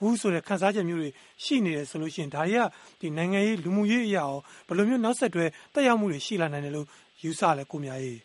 [0.00, 1.10] ဘူးဆိုတဲ့ခန်းစားချက်မျိုးတွေ
[1.44, 2.62] ရှိနေတယ်ဆိုလို့ရှိရင်ဒါတွေက
[3.00, 5.44] ဒီနိုင်ငံရေးလူမှုရေးအရာရောဘယ်လိုမျိုးနောက်ဆက်တွဲ
[5.74, 6.86] တက်ရောက်မှုတွေရှိလာနိုင်တယ်လို့
[7.22, 8.20] ယူဆလဲကိုမြရေး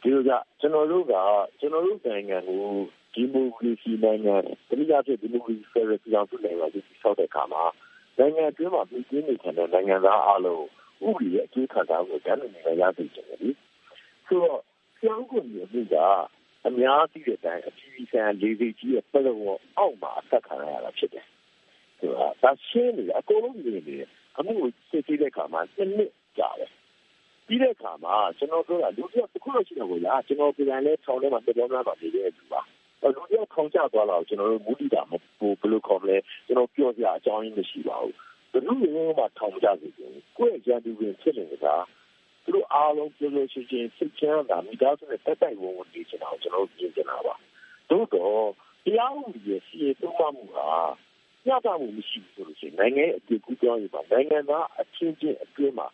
[0.00, 1.14] ဒီလိုကကျွန်တော်တို့က
[1.58, 2.62] ကျွန်တော်တို့နိုင်ငံကို
[3.14, 4.34] ဒီမိုကရေစီနိုင်ငံ
[4.68, 7.62] တနည်းအားဖြင့်ဒီမိုကရေစီဖက်ဒရယ်ပြည်ထောင်စုနိုင်ငံကိုဆောက်တဲ့အခါမှာ
[8.18, 10.64] နိုင်ငံအတွင်းမှာပြည်ပြင်းနေတဲ့နိုင်ငံသားအလုံး
[11.06, 12.48] ဥပဒေရဲ့အကျိုးခံစားမှုတန်းနေ
[12.80, 13.50] ရသိချင်တယ်လေ
[14.26, 14.60] ဆိုတော့
[15.00, 15.96] ကျောင်းကုန်ရဲ့မှုက
[16.66, 21.26] အများကြီးတဲ့အတိုင်းအပြည်ပြည်ဆိုင်ရာလေးစိတ်ကြီးရဲ့ပတ်သက်မှုအောက်မှာအသက်ခံရတာဖြစ်တယ်
[21.98, 23.96] ဆိုတော့ဒါရှင်းနေအကုန်လုံးနေနေ
[24.38, 26.29] အမှုကိုစစ်ဆေးတဲ့အခါမှာတစ်နှစ်ကြာတယ်
[27.50, 32.60] ပြီးတဲ့အခါမှာကျွန်တော်တို့ကလူပြောတစ်ခုလို့ရှိတော့ဘူးလားကျွန်တော်ပြန်လဲထောင်ထဲမှာတော်တော်များများနေတဲ့သူပါ
[33.14, 36.16] လူပြောခေါင်းကျသွားတော့ကျွန်တော်တို့မူတည်တာမဟုတ်ဘယ်လိုခေါ်မလဲ
[36.46, 38.14] ကျွန်တော်ပြောစရာအကြောင်းရင်းမရှိပါဘူး
[38.52, 41.76] ဘယ်လိုမျိုးမှထောင်ကြစေချင်ကိုယ့်ရဲ့ကြံသူဝင်ဖြစ်နေတာ
[42.44, 47.34] သူတို့အားလုံးပြောလို့ရှိချင်းစိတ်ချမ်းသာမိသားစုနဲ့တက်တိုက်ဝုန်းဝန်းနေချင်တာကိုကျွန်တော်ပြင်ချင်တာပါ
[47.90, 48.44] သို့တော့
[48.84, 50.68] တရားဥပဒေရဲ့စီရင်သုံးပါမှုဟာ
[51.46, 55.86] ညတာမှုမရှိဘူးဆိုလို့ရှိရင်နိုင်ငံရဲ့အကျိုးကူးကြောင်းရပါနိုင်ငံသားအချင်းချင်းအတွင်းမှာ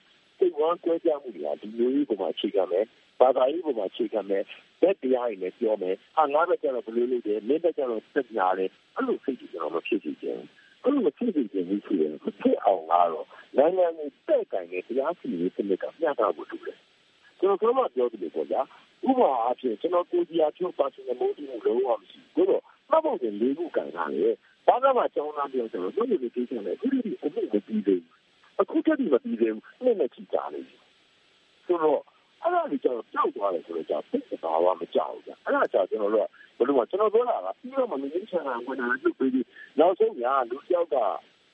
[0.46, 2.84] စိတ်ဝမ်းကြွကြမှုတွေဟာဒီမျိုးကြီးပေါ်မှာအခြေခံမယ်
[3.20, 4.42] ဘာသာရေးပေါ်မှာအခြေခံမယ်
[4.82, 10.42] တက်တရားတွေလည်းပြောမယ်ဟာငါးဘက်ကျတော့ဘယ်လိုလုပ်တယ်မင်းဘက်ကျတော့စက်ညာတယ်အဲ့လိုစိတ်ကြီးကျွန်တော်မဖြစ်စီခြင်း
[10.82, 13.26] အဲ့လိုမဖြစ်စီခြင်းကြီးဆိုရင်ဖြစ်အောင်ကတော့
[13.56, 16.78] နိုင်ငံကိုတဲ့ကံရဲ့တရားစီရင်စနစ်ကမျှတဖို့လိုတယ်
[17.40, 18.62] ကျွန်တော်ကမှပြောတယ်ပေါ့ဗျာ
[19.08, 24.24] ဥပမာအဖြစ်ကျွန်တော်ကိုကြီးအဖြစ်ပါစင်မိုးတီကိုလုံးဝမရှိဘူးတော့မှတ်ဖို့လေးခုကန်တာလေ
[24.66, 28.15] ဘာကမှကျောင်းသားပြောဆိုတော့တို့လူတွေသိချင်တယ်အခုဒီအမှုမပြီးသေးဘူး
[28.60, 30.76] အခုတည်းကမပြီးသေးဘူးနှစ်နဲ့ချီကြာနေပြီ
[31.66, 32.00] ဆိုတော့
[32.42, 39.46] အဲ့ဒါကြီးကျတော့ကြောက်သွားတယ်ဆိုတော့ကြာစိတ်သာဝမကြောက်ဘူးကြာအဲ့ဒါကြာကျွန်တော်တို့ကဘယ်လိုမှကျွန်တော်ပြောတာကပြီးတော့မှမင်းချန်တာဝင်လာလို့ပြီးပြီး
[39.78, 40.96] နောက်ဆုံးညာလူတယောက်က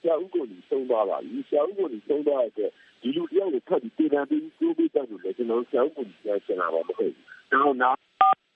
[0.00, 2.71] ဆရာဦးကိုကြီးသုံးသွားပါပြီဆရာဦးကိုကြီးသုံးသွားတဲ့
[3.02, 7.16] ဒီလူတယောက်ကိုဖတ်ပြီးတေတံပြီးကျိုးပေးတယ်လို့လည်းကျွန်တော်ဆရာဦးကိုကြီးပြောချင်တာပါမဟုတ်ဘူး
[7.52, 7.99] နောက်နောက်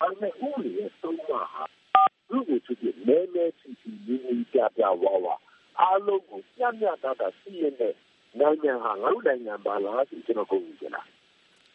[0.00, 1.62] အဲ့မဲ့ဦးလေးသုံးသွားဟာ
[2.30, 5.34] လူကိုချစ်ပြီးမဲမဲချစ်ပြီးညီညီပြပြဝါဝါ
[5.80, 7.94] အားလုံးကိုညံ့ညံ့တာတာစီးရတဲ့
[8.40, 11.06] နိုင်ငံဟာငါတို့နိုင်ငံပါလားဆိုကျွန်တော်ကိုယ်ကြည့်လား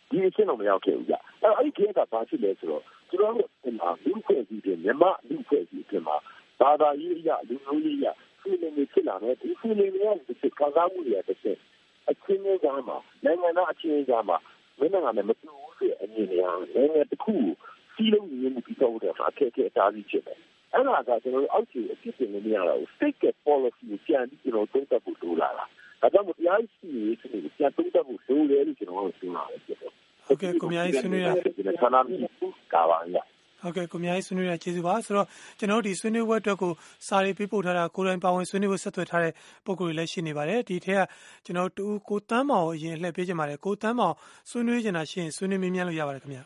[0.10, 6.16] ဒီအချင်းတော့မရောက်ခဲ့ဘူးကြအဲ့အဲ့ဒီကဘာဖြစ်လဲဆိုတော့ကျွန်တော်တို့ဒီမှာလူဖွဲ့စည်းတဲ့မြမလူဖွဲ့စည်းတဲ့မှာ
[6.60, 8.08] ဘာသာရေးအရလူမျိုးရေးအရ
[8.42, 11.58] ဖီလင်းတွေဖြစ်လာတယ်ဒီဖီလင်းတွေကဒီကစားမှုတွေတစ်ချက်
[12.10, 14.38] အချင်းချင်းကြားမှာနိုင်ငံသားအချင်းချင်းကြားမှာ
[14.80, 17.36] မင်းနိုင်ငံနဲ့မတူဘူးဆိုအမြင်တွေဟာနိုင်ငံတစ်ခု
[17.94, 20.40] စီးလုံးရင်းမှုပြီးတော့တဲ့အခက်အခဲအတားကြီးဖြစ်တယ်
[20.74, 25.66] အဲ့ဒါကကျွန်တော်တို့အောက်ခြေအဖြစ်တင်နေရတာကို state policy ကိုပြန်ပြီးကျွန်တော်သုံးသပ်ဖို့လိုလာတာ
[26.02, 29.92] ဒါကြောင့်မို့တရားစီရင်စနစ်ကိုပြန်သုံးသပ်ဖို့လိုတယ်လို့ကျွန်တော်တို့ပြောတာဖြစ်တယ်
[30.26, 31.28] ဟုတ်ကဲ့ကိုမြားကြီးဆွေးနွေးရ
[31.82, 33.18] ဆန္ဒမရှိဘူးကာပါရ
[33.62, 35.28] ဟုတ်ကဲ့ကိုမြားကြီးဆွေးနွေးရကျေးဇူးပါဆိုတော့
[35.60, 36.72] ကျွန်တော်တို့ဒီဆွေးနွေးပွဲအတွက်ကို
[37.08, 39.34] စာရေးပေးပို့ထားတာကိုယ်တိုင်ပါဝင်ဆွေးနွေးဖို့ဆက်သွယ်ထားတဲ့
[39.66, 41.02] ပုံကိုယ်တွေလည်းရှိနေပါတယ်ဒီထက်က
[41.46, 44.16] ကျွန်တော်တူကိုတန်းမောင်အရင်လှည့်ပေးကြပါတယ်ကိုတန်းမောင်
[44.50, 46.44] ဆွေးနွေးကြတာရှိရင်ဆွေးနွေးမေးမြန်းလို့ရပါတယ်ခင်ဗျာ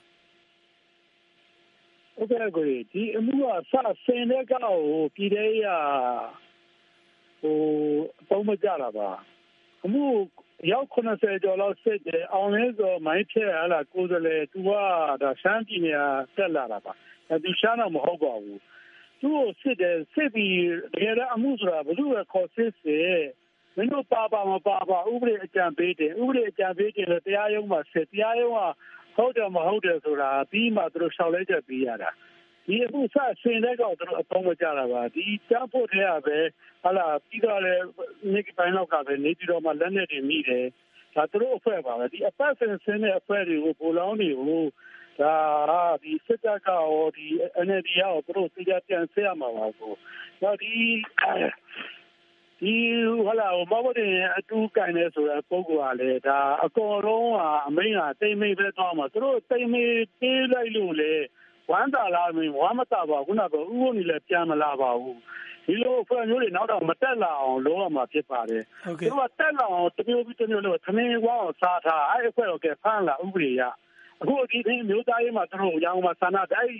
[2.15, 4.79] ဟုတ်ကဲ့ကိုဒီအမှုကစဆင်တဲ့ကောက်ကို
[5.15, 5.65] ပြည်တဲ့ရ
[7.39, 7.57] ဟို
[8.21, 9.09] အပေါင်းမကြတာပါ
[9.86, 10.06] အမှု
[10.72, 14.70] ရောက်90ကျော်လောက်စစ်တယ်အောင်လဲဆိုမိုင်းဖြဲဟလာကိုယ်စလဲသူက
[15.22, 16.00] ဒါရှမ်းပြည်နယ်
[16.36, 16.94] တက်လာတာပါ
[17.44, 18.60] သူရှမ်းတော့မဟုတ်ပါဘူး
[19.22, 20.58] သူသူ့ကိုစစ်တယ်စစ်ပြီး
[20.94, 22.98] တကယ်တော့အမှုဆိုတာဘယ်သူပဲခေါ်စစ်စေ
[23.75, 28.62] မင်းတို့ပါပါမပါပါဥပဒေအကြံပေးတယ်ဥပဒေအကြံပေးတယ်လို့တရားရုံးမှာစစ်တရားရုံးက
[29.15, 32.10] ဟုတ်တယ်မဟုတ်တယ်ဆိုတာပြီးမှသူတို့ရှောက်လဲချက်ပြီးရတာ
[32.65, 36.38] ဒီအခုစဆင်တဲ့ကောင်တို့အပေါင်းမကြတာပါဒီတန်းဖို့တဲ့ကပဲ
[36.84, 37.74] ဟာလာပြီးတော့လေ
[38.34, 40.65] နေပိုင်းလောက်ကပဲနေပြီးတော့မှလက်နဲ့တွေမိတယ်
[41.15, 44.63] ဒါသူတို့အဖွဲ့ပါပဲဒီအပတ်ဆင်ဆင်းတဲ့အဖွဲ့တွေကိုပိုလောင်းတွေကို
[45.22, 45.36] ဒါ
[46.03, 47.27] ဒီစစ်တပ်ကရောဒီ
[47.65, 49.93] NLD ရောသူတို့သိကြပြန်ဆရမှာပါကို
[50.41, 50.74] တော့ဒီ
[52.62, 52.75] ဒီ
[53.25, 59.84] ဟလာမဘတဲ့အတူကင်နေဆိုတဲ့ပုံကလည်းဒါအကောလုံးကအမိန်ကတိမ်မိပဲသွားမှာသူတို့တိမ်မိ
[60.19, 61.13] ပေးလိုက်လို့လေ
[61.72, 65.19] ဝမ်းသာလာမင်းဝမ်းမသာပါခုနကဥပုံကြီးလည်းပြန်မလာပါဘူး
[65.67, 73.62] ဒီလိုဖွဲ့မျိုးတွေနောက်တော့မတက်လာအောင်လုပ်ရမှာဖြစ်ပါတယ်ဟုတ်ကဲ့သူကတက်လာအောင်တမျိုးပြီးတမျိုးလို့သမင်းဝါအောင်စားထားအဲ့အဖွဲ့တော့ကဲဖမ်းလာဥပဒေရ
[74.22, 76.77] အခုဒီဒီမျိုးသားရေးမှာသူတို့ရောင်းမှာဆန္ဒတိုင်း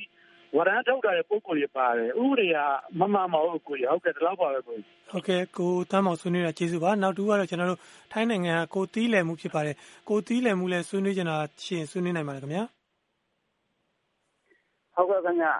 [0.56, 2.58] ဝရမ်းထုတ်တာရဲ့ပုံကိုရပါတယ်ဥပဒေက
[3.00, 4.77] မမမဟုတ်ကိုရဟုတ်ကဲ့ဒီလောက်ပါပဲကို
[5.10, 7.80] ဟုတ်ကဲ့ကိုတမ်းမောင်ဆွေးနွေးတာကျေးဇူးပါနောက်တူကတော့ကျွန်တော်တို့
[8.12, 9.75] ထိုင်းနိုင်ငံကကိုတီးလည်မှုဖြစ်ပါတယ်
[10.10, 12.63] ကိုတီးလည်မှုလဲဆွေးနွေးကြတာရှင်ဆွေးနွေးနိုင်ပါတယ်ခင်ဗျာ
[14.96, 15.54] ဟုတ်ကဲ့ခင်ဗျာ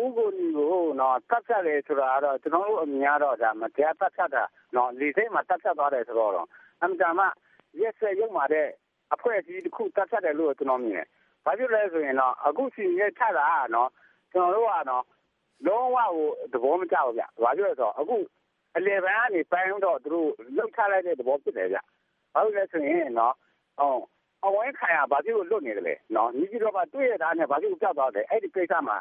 [0.00, 0.66] ဥကိုနီကို
[1.00, 4.42] တော့တတ်ဖြတ်တယ်ဆိုတာကတော့ကျွန်တော်တို့အမြင်ကတော့ဒါမတရားတတ်ဖြတ်တာ
[4.76, 6.32] တော့လေစိတ်မှာတတ်ဖြတ်သွားတယ်ဆိုတော့
[6.82, 7.34] အမှန်တမ်း
[7.80, 8.68] ရက်စက်ရုံမှာတဲ့
[9.14, 11.08] အဖွဲ့အစည်းတစ်ခုတတ်ဖြတ်တယ်လို့ကျွန်တော်မြင်တယ်။
[11.44, 13.90] ဘာဖြစ်လဲဆိုရင်တော့အခုစီရဲထတာကတော့
[14.32, 15.04] ကျွန်တော်တို့ကတော့
[15.66, 18.16] လုံးဝကိုသဘောမကျဘူးဗျ။ဘာဖြစ်လဲဆိုတော့အခု
[18.76, 21.78] အလေဘန်ကနေပိုင်းတော့သူတို့လှုပ်ချလိုက်တဲ့သဘောဖြစ်တယ်ဗျ။
[22.34, 23.34] ဘာလို့လဲဆိုရင်တော့
[24.44, 28.96] အော်အဝဲခံရဘာဖြစ်လို့လွတ်နေတယ်လဲနော်ညီကြီးတော့ကတွေ့ရတာနဲ့ဘာဖြစ်လို့ကြောက်သွားတယ်အဲ့ဒီကိစ္စမှာ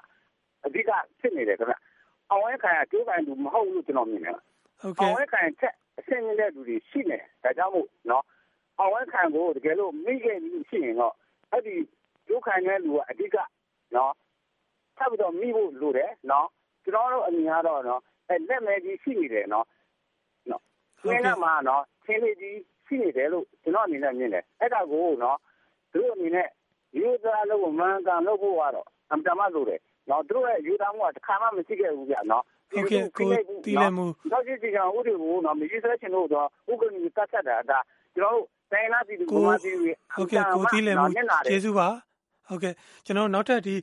[0.65, 1.75] အဓိကဖြစ်နေတယ်ခင်ဗျ
[2.33, 8.23] အဝဲခံရကျိုးကန်သူမဟုတ်လို့ကျွန်တော်မြင်တယ်ဟုတ်ကဲ့အဝဲခံချက်အဆင့်မြင့်တဲ့လူတွေရှိနေဒါကြောင့်မို့နော်
[8.81, 11.13] အဝဲခံကိုတကယ်လို့မိခဲ့ပြီးရှိရင်တော့
[11.51, 11.75] အဲ့ဒီ
[12.27, 13.35] ကျိုးခံတဲ့လူကအဓိက
[13.95, 14.13] နော်
[14.97, 16.47] ထပ်ပြီးတော့မိဖို့လိုတယ်နော်
[16.83, 19.65] ကျွန်တော်တို့အမြင်ကတော့နော်အဲ့လက်မဲကြီးရှိနေတယ်နော်
[20.49, 20.61] နော်
[21.01, 22.57] ဒီနေ့မှာနော်ချင်းလေးကြီး
[22.93, 25.37] ရှိနေတယ်လို့ကျွန်တော်အနေနဲ့မြင်တယ်အဲ့ဒါကိုနော်
[25.91, 26.47] သူတို့အနေနဲ့
[26.97, 29.79] ယူသားလို့မှန်ကန်လို့ဖို့ကတော့အမှန်တမ်းလို့တယ်
[30.09, 33.29] နော်သူတို့ရဲ့ယူသားမှုကတစ်ခါမှမရှိခဲ့ဘူးဗျနော်ဟုတ်ကဲ့ကို
[33.65, 37.79] တီးလည်မှုတော့ဒီကံဥတွေကိုနော်မရေးဆွဲချင်လို့တော့ဥက္ကဋ္ဌကတတ်ချက်တာဒါ
[38.15, 41.89] ကျွန်တော်တို့တိုင်းလာပြည်သူကမှပြည်သူဟုတ်ကဲ့ကိုတီးလည်မှုကျေးဇူးပါ
[42.49, 42.73] ဟုတ်ကဲ့
[43.05, 43.75] ကျွန်တော်နောက်ထပ်ဒီ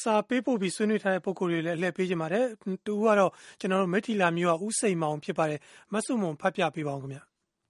[0.00, 2.46] စာပေးပို့ပြီးဆွေးနွေးထားတဲ့ပုံကိုယ်တွေလည်းအလှည့်ပေးကြပါတယ်
[2.86, 5.60] တူကတော့ကျွန်တော်တို့မိထီလာမျိုးကဥစိန်မောင်ဖြစ်ပါတယ်
[5.92, 7.20] မဆုမွန်ဖတ်ပြပေးပါအောင်ခင်ဗျ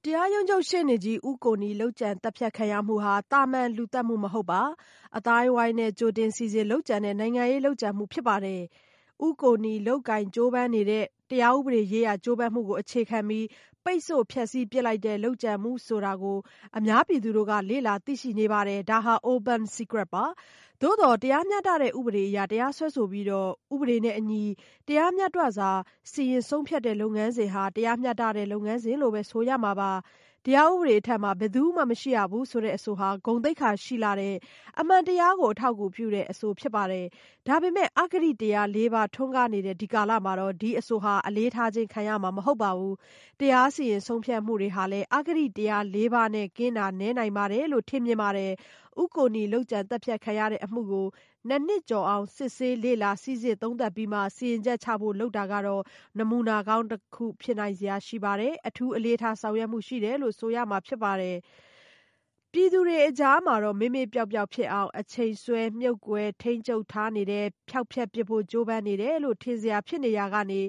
[0.08, 4.62] တရားရုံးချုပ်ရှေ့နေကြီး ဦးကိုနီ လုပ်ကြံသတ်ဖြတ်ခံရမှုဟာ သာမန်လူသတ်မှုမဟုတ်ပါ။
[5.16, 8.60] အသိုင်းအဝိုင်းနဲ့ ကြိုတင်စီစဉ်လုပ်ကြံတဲ့ နိုင်ငံရေးလုပ်ကြံမှု ဖြစ်ပါတယ်။
[9.26, 13.44] ဦးကိုနီ လုပ်ကိုင်ကြိုးပမ်းနေတဲ့ တရားဥပဒေရေးရာ ကြိုးပမ်းမှုကို အခြေခံပြီး
[13.86, 16.38] ပိတ်ဆို့ဖျက်ဆီးပစ်လိုက်တဲ့ လုပ်ကြံမှုဆိုတာကို
[16.78, 20.24] အများပြည်သူတို့က လေ့လာသိရှိနေပါတယ်။ဒါဟာ Open Secret ပါ။
[20.82, 23.26] သို့သော် တရားမျှတတဲ့ ဥပဒေအရ တရားစွဲဆိုပြီး
[23.74, 24.44] ဥပဒေနဲ့အညီ
[24.88, 25.70] တရားမျှတစွာ
[26.12, 29.92] စီရင်ဆုံးဖြတ်တဲ့ လုပ်ငန်းစဉ်ဟာ တရားမျှတတဲ့ လုပ်ငန်းစဉ်လို့ပဲ ဆိုရမှာပါ။
[30.46, 34.36] တရားဥပဒေအထက်မှာ ဘယ်သူမှ မရှိရဘူးဆိုတဲ့အဆိုဟာ ဂုဏ်သိက္ခာရှိလှတဲ့
[34.80, 37.06] အမှန်တရားကို အထောက်အကူပြုတဲ့ အဆိုဖြစ်ပါတယ်။
[37.46, 42.94] ဒါပေမဲ့ အဂတိတရား လေးပါးထွန်းကားနေတဲ့ ဒီကာလမှာတော့ ဒီအဆိုဟာ အလေးထားခြင်းခံရမှာ မဟုတ်ပါဘူး။
[43.40, 48.52] တရားစီရင်ဆုံးဖြတ်မှုတွေဟာလည်း အဂတိတရား လေးပါးနဲ့ ကင်းတာနည်းနိုင်ပါတယ်လို့ ထင်မြင်ပါတယ်။
[49.02, 51.06] ဦးကိုနီ လုပ်ကြံသတ်ဖြတ်ခံရတဲ့အမှုကို
[51.50, 55.82] ၂နှစ်ကျော်အောင် စစ်ဆေး လေ့လာ စိစစ် သုံးသပ်ပြီးမှ စီရင်ချက်ချဖို့ လုပ်တာကတော့
[56.18, 61.36] နမူနာကောင်းတခု ဖြစ်နိုင်စရာရှိပါတယ်။အထူးအလေးထား ဆောင်ရွက်မှုရှိတယ်လို့ ဆိုရမှာဖြစ်ပါတယ်။
[62.52, 70.60] ပြည်သူတွေအကြားမှာတော့ မေ့မေ့ပျောက်ပျောက်ဖြစ်အောင် အချိန်ဆွဲ မြုပ်ကွယ် ထိန်းချုပ်ထားနေတဲ့ ဖျောက်ဖျက်ပစ်ဖို့ ကြိုးပမ်းနေတယ်လို့ ထင်စရာဖြစ်နေရာကနေ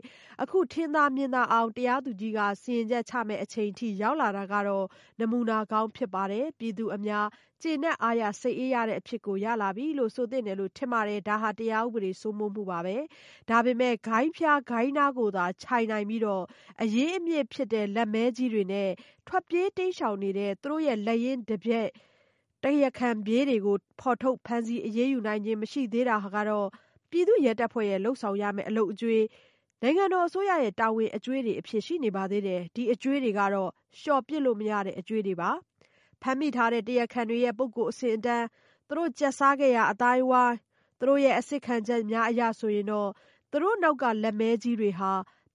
[0.41, 4.85] အခု ထင်သာမြင်သာအောင် တရားသူကြီးက စီရင်ချက်ချမယ့်အချိန်ထိ ရောက်လာတာကတော့
[5.19, 7.25] နမူနာကောင်းဖြစ်ပါတယ်။ပြည်သူအများ
[7.61, 12.97] ကျေနပ်အားရ စိတ်အေးရတဲ့အဖြစ်ကို ရလာပြီလို့ ဆိုသင့်တယ်လို့ ထင်ပါတယ်။ဒါဟာ တရားဥပဒေစိုးမိုးမှုပါပဲ။
[13.49, 16.21] ဒါပေမဲ့ ဂိုဏ်းဖျား ဂိုဏ်းနားကိုသာ ခြိုင်နိုင်ပြီး
[16.81, 18.89] အရင်းအမြစ်ဖြစ်တဲ့လာဘ်မဲကြီးတွေနဲ့
[19.27, 21.87] ထွက်ပြေးတိမ်းရှောင်နေတဲ့ သူတို့ရဲ့လက်ရင်းတပည့်
[22.63, 26.67] တရားခံပြေးတွေကို ဖော်ထုတ် ဖမ်းဆီး အရေးယူနိုင်ခြင်း မရှိသေးတာကတော့
[27.11, 29.23] ပြည်သူ့ရဲတပ်ဖွဲ့ရဲ့ လုပ်ဆောင်ရမယ့် အလုပ်အကျွေး၊
[29.81, 35.51] နိုင်ငံတော်အစိုးရရဲ့ တာဝန်အကြွေးတွေအဖြစ် ရှိနေပါသေးတယ်။ဒီအကြွေးတွေကတော့ လျှော်ပစ်လို့မရတဲ့ အကြွေးတွေပါ
[36.21, 38.45] ဖမ်းမိထားတဲ့ တရားခံတွေရဲ့ ပုဂ္ဂိုလ်အဆင့်အတန်း၊
[38.87, 40.55] သူတို့ကျက်စားခဲ့ရာ အသိုင်းအဝိုင်း၊
[40.99, 43.09] သူတို့ရဲ့ အစစ်ခံချက်များအရဆိုရင်တော့
[43.51, 45.11] သူတို့နောက်ကလာဘ်မဲကြီးတွေဟာ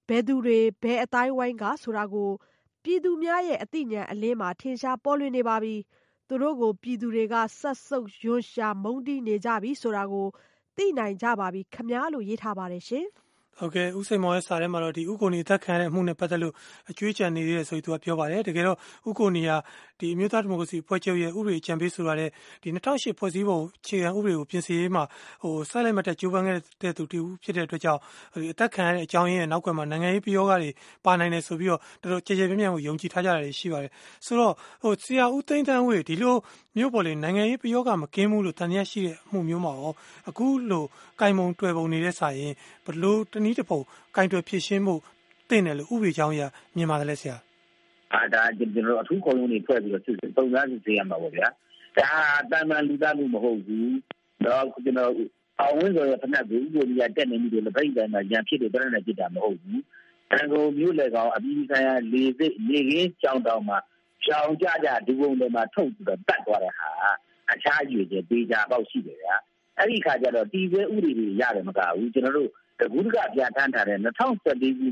[0.08, 2.30] ဘယ်သူတွေ ဘယ်အသိုင်းအဝိုင်းကဆိုတာကို
[2.82, 5.76] ပြည်သူများရဲ့ အသိဉာဏ်အလင်းမှာ ထင်ရှားပေါ်လွင်နေပါပြီ။
[6.28, 10.28] သူတို့ကို ပြည်သူတွေက စက်ဆုပ်ရွံရှာ မုန်းတီးနေကြပြီဆိုတာကို
[10.76, 13.06] သိနိုင်ကြပါပြီခင်ဗျား လို့ ရေးထားပါတယ်ရှင်။
[13.58, 16.54] ဟုတ်ကဲ့ဦးစိန်မောင်ရဲ့စာထဲမှာတော့ဒီဥကိုနီသက်ခံရတဲ့အမှုနဲ့ပတ်သက်လို့
[16.90, 19.56] အကျွေးကြံနေသေးတယ်ဆိုပြီးသူကပြောပါတယ်တကယ်တော့ဥကိုနီဟာ
[20.00, 22.30] ဒီအမျိုးသားဒီမိုကရေစီအဖွဲ့ချုပ်ရဲ့ဥပဒေအကြံပေးဆိုရတဲ့
[22.62, 25.04] ဒီ2008ဖွဲ့စည်းပုံအခြေခံဥပဒေကိုပြင်ဆင်ရေးမှာ
[25.42, 28.00] ဟိုစိုက်လိုက်မှတ်ကြိုးပမ်းခဲ့တဲ့သူတူဖြစ်တဲ့အတွက်ကြောင့်
[28.32, 30.70] ဒီအသက်ခံရတဲ့အကြောင်းရင်းရဲ့နောက်ကွယ်မှာနိုင်ငံရေးပြောကတွေ
[31.04, 33.92] ပါနိုင်တယ်ဆိုပြီးတော့တော်တော်ကြည်ကြဲပြန့်ပြန့်ကိုယုံကြည်ထားကြတာတွေရှိပါတယ်
[34.26, 36.36] ဆိုတော့ဟိုဆရာဦးသိန်းတန်းဝေဒီလို
[36.76, 39.92] မျိုးပေါ်လေနိုင်ငံရေးပြောကမကင်းဘူးလို့တန်ရရှိတဲ့အမှုမျိုးမှာရော
[40.28, 40.84] အခုလို
[41.20, 42.52] ကင်မုံတွေ့ပုံနေတဲ့စာရင်
[42.86, 43.80] ဘလို့တနည်းတစ်ပုံ
[44.16, 44.94] ကင်တွယ်ဖြစ်ရှင်းမှု
[45.48, 46.42] တင်တယ်လို့ဥပဒေကြောင်းအရ
[46.76, 47.36] မြင်ပါတယ်ဆရာ
[48.14, 51.48] အာဒါကျွန်တော်အထူးခုံရုံးတွေဖွဲ့ပြီးတော့စစ်စစ်ပုံစံစစ်ဆေးရမှာပေါ့ဗျာ
[51.98, 52.10] ဒါ
[52.50, 53.94] တန်တန်လူသားမှုမဟုတ်ဘူး
[54.44, 55.12] တော့ကျွန်တော်
[55.60, 59.82] အောင်ဝင်းဆိုရဖက်ကိုဥပဒေရတက်နေမှုတွေလက်ပိတ်တိုင်းမှာရန်ဖြစ်တယ်ပြရတဲ့จิตတာမဟုတ်ဘူး
[60.30, 63.78] တန်ကုန်မျိုးလေကောင်အပြီးဆိုင်ရာလေစိတ်လေကင်းကြောင်တောင်မှာ
[64.24, 66.90] ရှောင်ကြကြဒီပုံတွေမှာထုတ်ပြီးတော့တတ်သွားတဲ့ဟာ
[67.52, 69.36] အခြားရွေကျပေးကြပေါ့ရှိတယ်ဗျာ
[69.78, 72.50] အဲ့ဒီခါကျတော့တီစဲဥပဒေတွေရတယ်မကဘူးကျွန်တော်တို့
[72.82, 74.26] တကူးတကပြဋ္ဌာန်းထားတဲ့2014ခု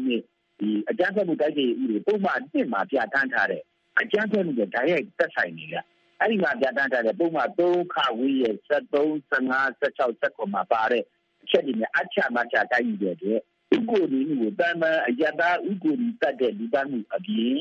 [0.06, 0.22] နှစ်
[0.60, 3.62] ဒီအကြမ်းဖက်မှုတိုက်ခိုက်ရေးဥပဒေပုံမှန်1မှာပြဋ္ဌာန်းထားတဲ့
[4.00, 5.76] အကြမ်းဖက်မှုတွေဓာတ်ရိုက်သက်ဆိုင်နေကြ
[6.20, 11.02] အဲ့ဒီမှာပြဋ္ဌာန်းထားတဲ့ပုံမှန်3ခဝေးရဲ့73 15 16 19မှာပါတဲ့
[11.42, 13.40] အချက်တွေနဲ့အချမချတိုက်ယူတဲ့အတွက်
[13.76, 17.56] ဥပဒေကိုတန်တန်အယတာဥပဒေတတ်တဲ့လူသားမှုအပြင်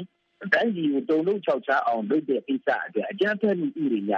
[0.54, 4.14] တိုင်းပြည်ကိုတုံ့လုံးချောက်ချအောင်လုပ်တဲ့ကိစ္စအတွက်အကြမ်းဖက်မှုဥပဒေက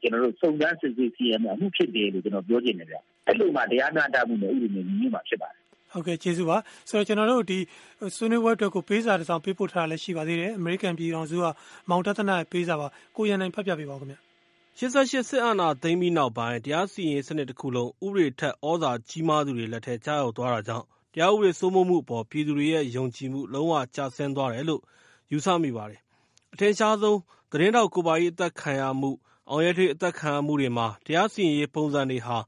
[0.00, 2.96] ကျွန်တော်တို့စုံစမ်းစစ်ဆေးစီရင်မှုဖြစ်တယ်လို့ကျွန်တော်ပြောချင်တယ်ဗျ
[3.28, 5.60] အဲ့လိုမှတရားမျှတမှုနဲ့ဥပဒေနဲ့ညီညွတ်မှာဖြစ်ပါတယ်
[5.92, 6.56] ဟုတ်ကဲ့ကျေးဇူးပါ
[6.88, 7.58] ဆိုတော့ကျွန်တော်တို့ဒီ
[8.16, 11.44] ဆွေးနွေးပွဲအတွက်ကိုပေးစာတစ်စောင်ပေးပို့ထားတာလည်းရှိပါသေးတယ်အမေရိကန်ပြည်ထောင်စုက
[11.88, 12.86] မောင်တသနာရဲ့ပေးစာပါ
[13.16, 14.16] ကိုရန်နိုင်ဖတ်ပြပေးပါဦးခင်ဗျ
[14.78, 24.82] 88စစ်အာဏာသိမ်းပြီးနောက်ပိုင်းတရားစီရင်စနစ်တစ်ခုလုံးဥပဒေထက်ဩဇာကြီးမားသူတွေလက်ထဲကြားရောက်သွားတာကြောင့်တရားဥပဒေစိုးမိုးမှုအပေါ်ပြည်သူတွေရဲ့ယုံကြည်မှုလုံးဝကျဆင်းသွားတယ်လို့
[25.32, 26.00] ယူဆမိပါတယ်။
[26.52, 27.18] အထင်ရှားဆုံး
[27.50, 29.10] သတင်းထောက်ကိုပါကြီးအသက်ခံရမှု၊
[29.50, 32.38] အောင်ရဲထွေးအသတ်ခံရမှုတွေမှာတရားစီရင်ရေးပုံစံတွေဟာ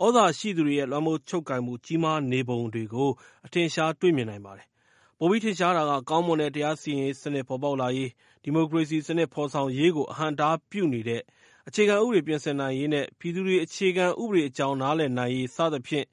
[0.00, 3.10] သြဇာရှိသူတွေရဲ့ လွှမ်းမိုးချုပ်ကိုင်မှု ကြီးမားနေပုံတွေကို
[3.46, 4.66] အထင်အရှား တွေ့မြင်နိုင်ပါတယ်။
[5.18, 8.10] ပိုပြီးထင်ရှားတာက ကောင်းမွန်တဲ့ တရားစီရင်ရေးစနစ် ပေါ်ပေါက်လာရေး၊
[8.42, 11.22] ဒီမိုကရေစီစနစ် ဖော်ဆောင်ရေးကို အဟန့်အတားပြုနေတဲ့
[11.68, 16.06] အခြေခံဥပဒေ ပြင်ဆင်နိုင်ရေးနဲ့ ပြည်သူတွေ အခြေခံဥပဒေအကြောင်း နားလည်နိုင်ရေး စသဖြင့်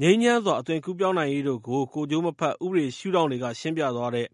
[0.00, 4.26] ငြိမ်းချမ်းစွာ အသွင်ကူးပြောင်းနိုင်ရေးတို့ကို ကိုယ်ကျိုးမဖက် ဥပဒေရှုထောင့်တွေက ရှင်းပြသွားတဲ့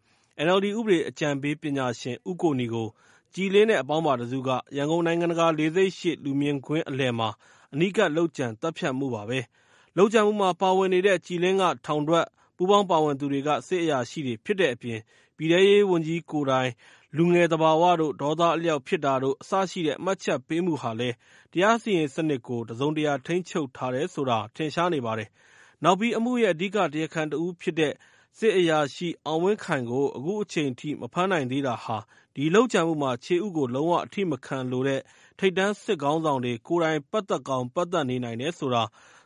[0.47, 2.89] NLD ဥပဒေအကြံပေးပညာရှင် ဦးကိုနီကို
[3.35, 7.29] ကြည်လင်းတဲ့ အပေါင်းပါတစုက ရန်ကုန် နိုင်ငံတကာလေဆိပ်ရှေ့ လူမြင်ကွင်းအလယ်မှာ
[7.73, 9.39] အနီးကပ် လုပ်ကြံသတ်ဖြတ်မှုပါပဲ။
[9.97, 15.01] လုပ်ကြံမှုမှာ ပါဝင်နေတဲ့ ကြည်လင်းက ထောင်ထွက်၊ပူးပေါင်းပါဝင်သူတွေက စစ်အရာရှိတွေ ဖြစ်တဲ့အပြင်
[15.37, 16.71] ပြည်ထဲရေးဝန်ကြီးကိုယ်တိုင်
[17.17, 21.15] လူငယ်သဘာဝတို့ ဒေါသအလျောက်ဖြစ်တာတို့ အစရှိတဲ့ မှတ်ချက်ပေးမှုဟာလည်း
[21.53, 25.29] တရားစီရင်ရေးစနစ်ကို တစုံတရာ ထိန်းချုပ်ထားတယ်ဆိုတာ ထင်ရှားနေပါတယ်။
[25.85, 27.93] နောက်ပြီး အမှုရဲ့ အဓိက တရားခံတဦးဖြစ်တဲ့
[28.39, 31.97] စစ်အရာရှိ အောင်ဝင်းခိုင်ကို အခုချိန်ထိ မဖမ်းနိုင်သေးတာဟာ
[32.35, 35.01] ဒီလုပ်ကြံမှုမှာ ခြေဦးကို လုံးဝအထိမခံလိုတဲ့
[35.39, 38.83] ထိပ်တန်းစစ်ခေါင်းဆောင်တွေ ကိုယ်တိုင် ပတ်သက်ကောင်း ပတ်သက်နေနိုင်တယ်ဆိုတာ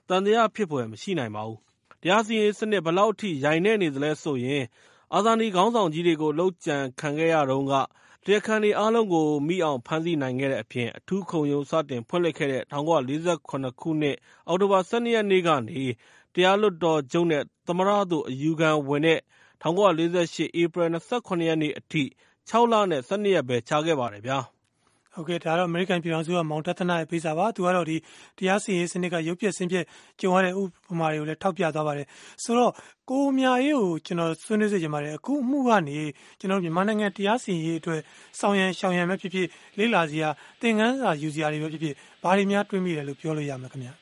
[0.09, 1.59] သံသယဖြစ်ဖွယ် မရှိနိုင်ပါဘူး။
[2.03, 4.65] တရားစီရင်ရေးစနစ် ဘယ်လောက်အထိ ယိုင်နဲ့နေသလဲဆိုရင်
[5.15, 7.75] အာဇာနည်ခေါင်းဆောင်ကြီးတွေကို လုပ်ကြံခံခဲ့ရတုန်းက
[8.25, 13.41] တရားခံတွေအားလုံးကို မိအောင်ဖမ်းဆီးနိုင်ခဲ့တဲ့အပြင် အထူးခုံရုံး စတင်ဖွင့်လှစ်ခဲ့တဲ့ ၁၉၄၇
[13.81, 14.17] ခုနှစ်
[14.49, 15.85] အောက်တိုဘာ ၁၂ ရက်နေ့ကနေ
[16.35, 19.21] တရားလွှတ်တော်ချုပ်နဲ့ သမ္မတတို့ အယူခံဝင်တဲ့
[19.63, 22.03] ၁၉၄၈ ဧပြီ ၂၇ ရက်နေ့အထိ
[22.51, 24.39] ၆လနဲ့၁၂ရက်ပဲချခဲ့ပါတယ်ဗျာ
[25.15, 27.97] ဟုတ်ကဲ့ဒါတော့အမေရိကန်ပြည်ထောင်စုကမောင်တသနာရဲ့ပေးစာပါသူကတော့ဒီ
[28.39, 29.77] တရားစီရင်စနစ်ကရုပ်ပြဆင်းပြ
[30.21, 32.07] ကြုံရတဲ့ဥပမာတွေကိုလည်းထောက်ပြသွားပါတယ်
[32.45, 32.73] ဆိုတော့
[33.11, 35.99] ကိုမြအေးကိုကျွန်တော်ဆွေးနွေးစေချင်ပါတယ်အခုအမှုကနေ
[36.39, 38.01] ကျွန်တော်မြန်မာနိုင်ငံတရားစီရင်ရေးအတွက်
[38.41, 40.29] ဆောင်ရန်ရှောင်ရန်ပဲဖြစ်ဖြစ်လေးလာစီရာ
[40.61, 43.95] သင်ခန်းစာယူစီရာတွေပဲဖြစ်ဖြစ်ဘာတွေများတွေးမိတယ်လို့ပြောလို့ရမှာခင်ဗျာ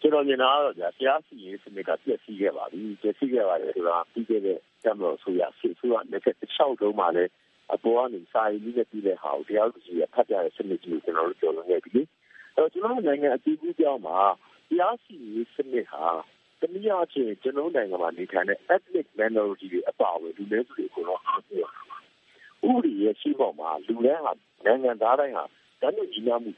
[0.00, 7.30] ကျွန်တော်မြင်တာကတော့ဗျာတရားစီရင်စနစ်ကပြည့်စည်ခဲ့ပါပြီပြည့်စည်ခဲ့ပါတယ်ဆိုတာပြီးခဲ့တဲ့ တမလို့ဆိုရစစ်ဆိုရလက်ချက်တစ်လျှောက်လုံးမှာလည်း
[7.74, 12.00] အပေါ်ကနေစာရင်းလေးနဲ့ပြီးတဲ့ဟာကိုတရားသူကြီးကဖတ်ပြတဲ့စနစ်ကြီးကိုကျွန်တော်တို့ပြောလို့နေပြီ။
[12.56, 14.18] အဲတော့ကျွန်တော်နိုင်ငံအကြီးအကျယ်မှာ
[14.70, 16.06] တရားစီရင်စနစ်ဟာ
[16.60, 21.98] တနည်းအားဖြင့်ကျွန်တော်နိုင်ငံမှာနေထိုင်တဲ့ ethnic minority တွေအပါအဝင်လူမျိုးစုတွေကိုတော့အားကိုးရတာပါ။
[22.68, 24.32] ဥပဒေရဲ့ရှိပေါ်မှာလူတိုင်းဟာ
[24.64, 25.44] နိုင်ငံသားတိုင်းဟာ
[25.80, 26.52] တန်းတူညီမျှမှု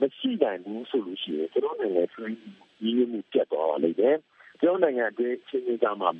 [0.00, 2.34] မရှိနိုင်ဘူးဆိုလို့ရှိရင်ကျွန်တော်နိုင်ငံပြည်
[2.82, 4.16] ညီမှုပြတ်သွားပါလိမ့်မယ်။
[4.60, 6.10] ကျွန်တော်နိုင်ငံအတွင်းချင်းချင်းကြားမှာ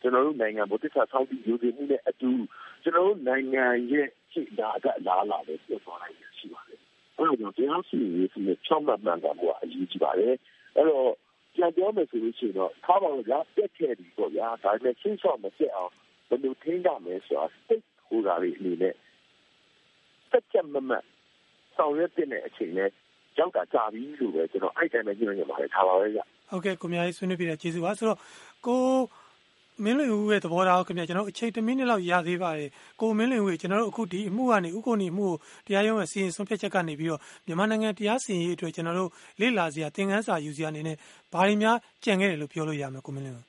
[0.00, 2.30] ကျွန်တော်တို့နိုင်ငံဗုဒ္ဓဆာဆောင်းပြီးယူသည်မှုနဲ့အတူ
[2.82, 6.80] ကျွန်တော်တို့နိုင်ငံရဲ့ခြေဓာတ်အလားအလာပဲပြတ်သွားနိုင်ရရှိပါတယ်။
[7.18, 10.34] အဲဒါကြောင့်တရားစီရင်ရေးစနစ်ချောင်းမှန်မှန်ကမှုအရေးကြီးပါတယ်။
[10.76, 11.10] အဲတော့
[11.54, 15.92] ပြန်ပြောမယ်ဆိုလို့ရှိရင်တော့ထားပါတော့ကြာပြက်ခဲ့ပြီပေါ့ဗျာ။ဒါပေမဲ့ရှင်းရှော့မပြတ်အောင်
[16.28, 18.94] ဘယ်လိုထိန်းကြမလဲဆိုတာစိတ်ဟိုတာတွေအနေနဲ့
[20.30, 21.04] စက်ချက်မမတ်
[21.76, 22.90] ဆောင်ရွက်တဲ့အချိန်နဲ့
[23.38, 28.18] ရောက်တာကြာပြီလို့ပဲကျွန်တော်အဲ့တိုင်းပဲညွှန်နေပါတယ်ထားပါပဲဗျဟုတ်ကဲ့ကိုမြကြီးဆွေးနွေးပြတဲ့ကျေးဇူးပါဆိုတော့
[28.66, 28.82] ကို
[29.84, 35.34] မင်းလွင်ဦးရဲ့သဘောထားခင်ဗျကျွန်တော်အချိန်1မိနစ်လောက်ရသေးပါတယ်ကိုမင်းလွင်ဦးကျွန်တော်တို့အခုဒီအမှုကနေဥက္ကုဏီမှုကို
[35.66, 40.96] တရားရုံးရဲ့စီရင်ဆုံးဖြတ်ချက်ကနေပြီးတော့မြန်မာနိုင်ငံတရားစီရင်ရေးအတွက်ကျွန်တော်တို့လေ့လာစရာသင်ခန်းစာယူစရာအနေနဲ့
[41.32, 43.44] ဘာတွေများကြံခဲ့တယ်လို့ပြောလို့ရမလဲကိုမင်းလွင်ဦး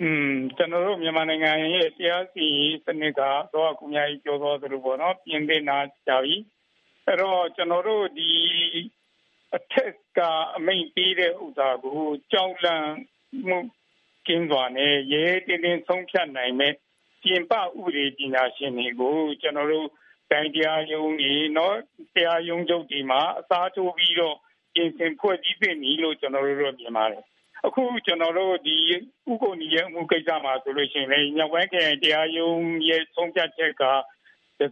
[0.00, 3.20] อืมကျွန်တော်တို့မြန်မာနိုင်ငံရဲ့တရားစီရင်စနစ်က
[3.54, 6.36] တော့အခုများကြီးပြောသွားသလိုပေါ့နော်ပြင်သစ်နာကြပြီ
[7.06, 8.30] အဲ့တော့ကျွန်တော်တို့ဒီ
[9.56, 10.20] အထက်က
[10.56, 12.00] အမိန့်ပေးတဲ့ဥစ္စာကို
[12.32, 12.88] ကြောက်လန့်
[13.48, 13.58] မှု
[14.26, 16.74] ကင်းစွာနဲ့ရဲတင်းတင်းဆုံးဖြတ်နိုင်မဲ့
[17.22, 19.88] ပြင်ပဥပဒေပညာရှင်တွေကိုကျွန်တော်တို့
[20.30, 21.76] တိုင်းတရားရုံးကြီးနော်
[22.14, 24.36] တရားရုံးချုပ်ဒီမှာအစားထိုးပြီးတော့
[24.74, 27.24] ပြင်ဆင်ဖွဲ့ပြီးပြင်ပြီလို့ကျွန်တော်တို့တော့မြင်ပါတယ်
[27.66, 33.84] အခုကျွန်တော်တို့ဒီဥက္ကုဏီရဲ့အမှုကိစ္စမှာဆိုလို့ရှိရင်လည်းညဝဲခရိုင်တရားရုံးရဲ့ဆုံးဖြတ်ချက်က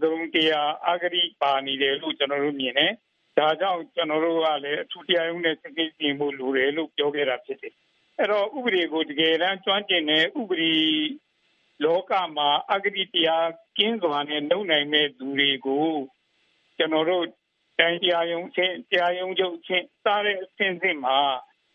[0.03, 2.93] သုံးတရားအဂတိပါနေတယ်လို့ကျွန်တော်တို့မြင်တယ်
[3.39, 7.75] ဒါကြောင့်ကျွန်တော်တို့ကလည်းအထူးတရားရုံးနဲ့စစ်ဆေးပြင်ဖို့လိုတယ်လို့ပြောခဲ့တာဖြစ်တယ်
[8.19, 10.75] အဲ့တော့ဥပဒေကိုတကယ်တမ်းကျွမ်းကျင်တဲ့ဥပဒေ
[11.85, 13.49] လောကမှာအဂတိတရား
[13.79, 15.89] ကင်းစွာနဲ့နှုတ်နိုင်မဲ့သူတွေကို
[16.77, 17.27] ကျွန်တော်တို့
[17.79, 21.19] တိုင်းတရားရုံးချင်းတရားရုံးချုပ်ချင်းစားတဲ့အဆင့်ဆင့်မှာ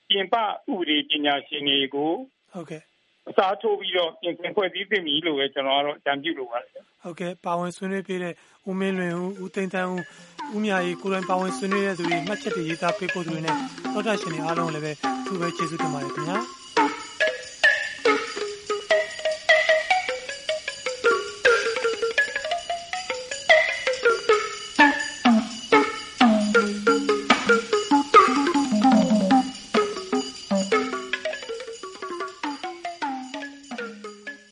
[0.10, 0.44] ပြင်ပဥ
[0.80, 2.12] ပဒေပညာရှင်တွေကို
[2.54, 2.82] ဟုတ်ကဲ့
[3.30, 6.72] အစားထိုးပြီးတော့ပြင်ဆင်ဖွဲ့စည်းသင့်ပြီလို့ပဲကျွန်တော်ကတော့ကြံပြုလိုပါတယ်
[7.04, 8.34] ဟုတ်ကဲ့ပါဝင်ဆွေးနွေးပြတဲ့
[8.70, 10.02] ဦးမင်းလွင်ဦးဦးသိန်းတန်းဦး
[10.56, 13.56] ဦးမြရီကိုယ်တိုင်ပါဝင်ဆွေးနွေးတဲ့သူတွေမှတ်ချက်တွေရေးသားပေးပို့သူတွေနဲ့
[13.94, 14.92] သောတာရှင်တွေအားလုံးလည်းပဲ
[15.26, 16.38] သူပဲကျေးဇူးတင်ပါတယ်ခင်ဗျာ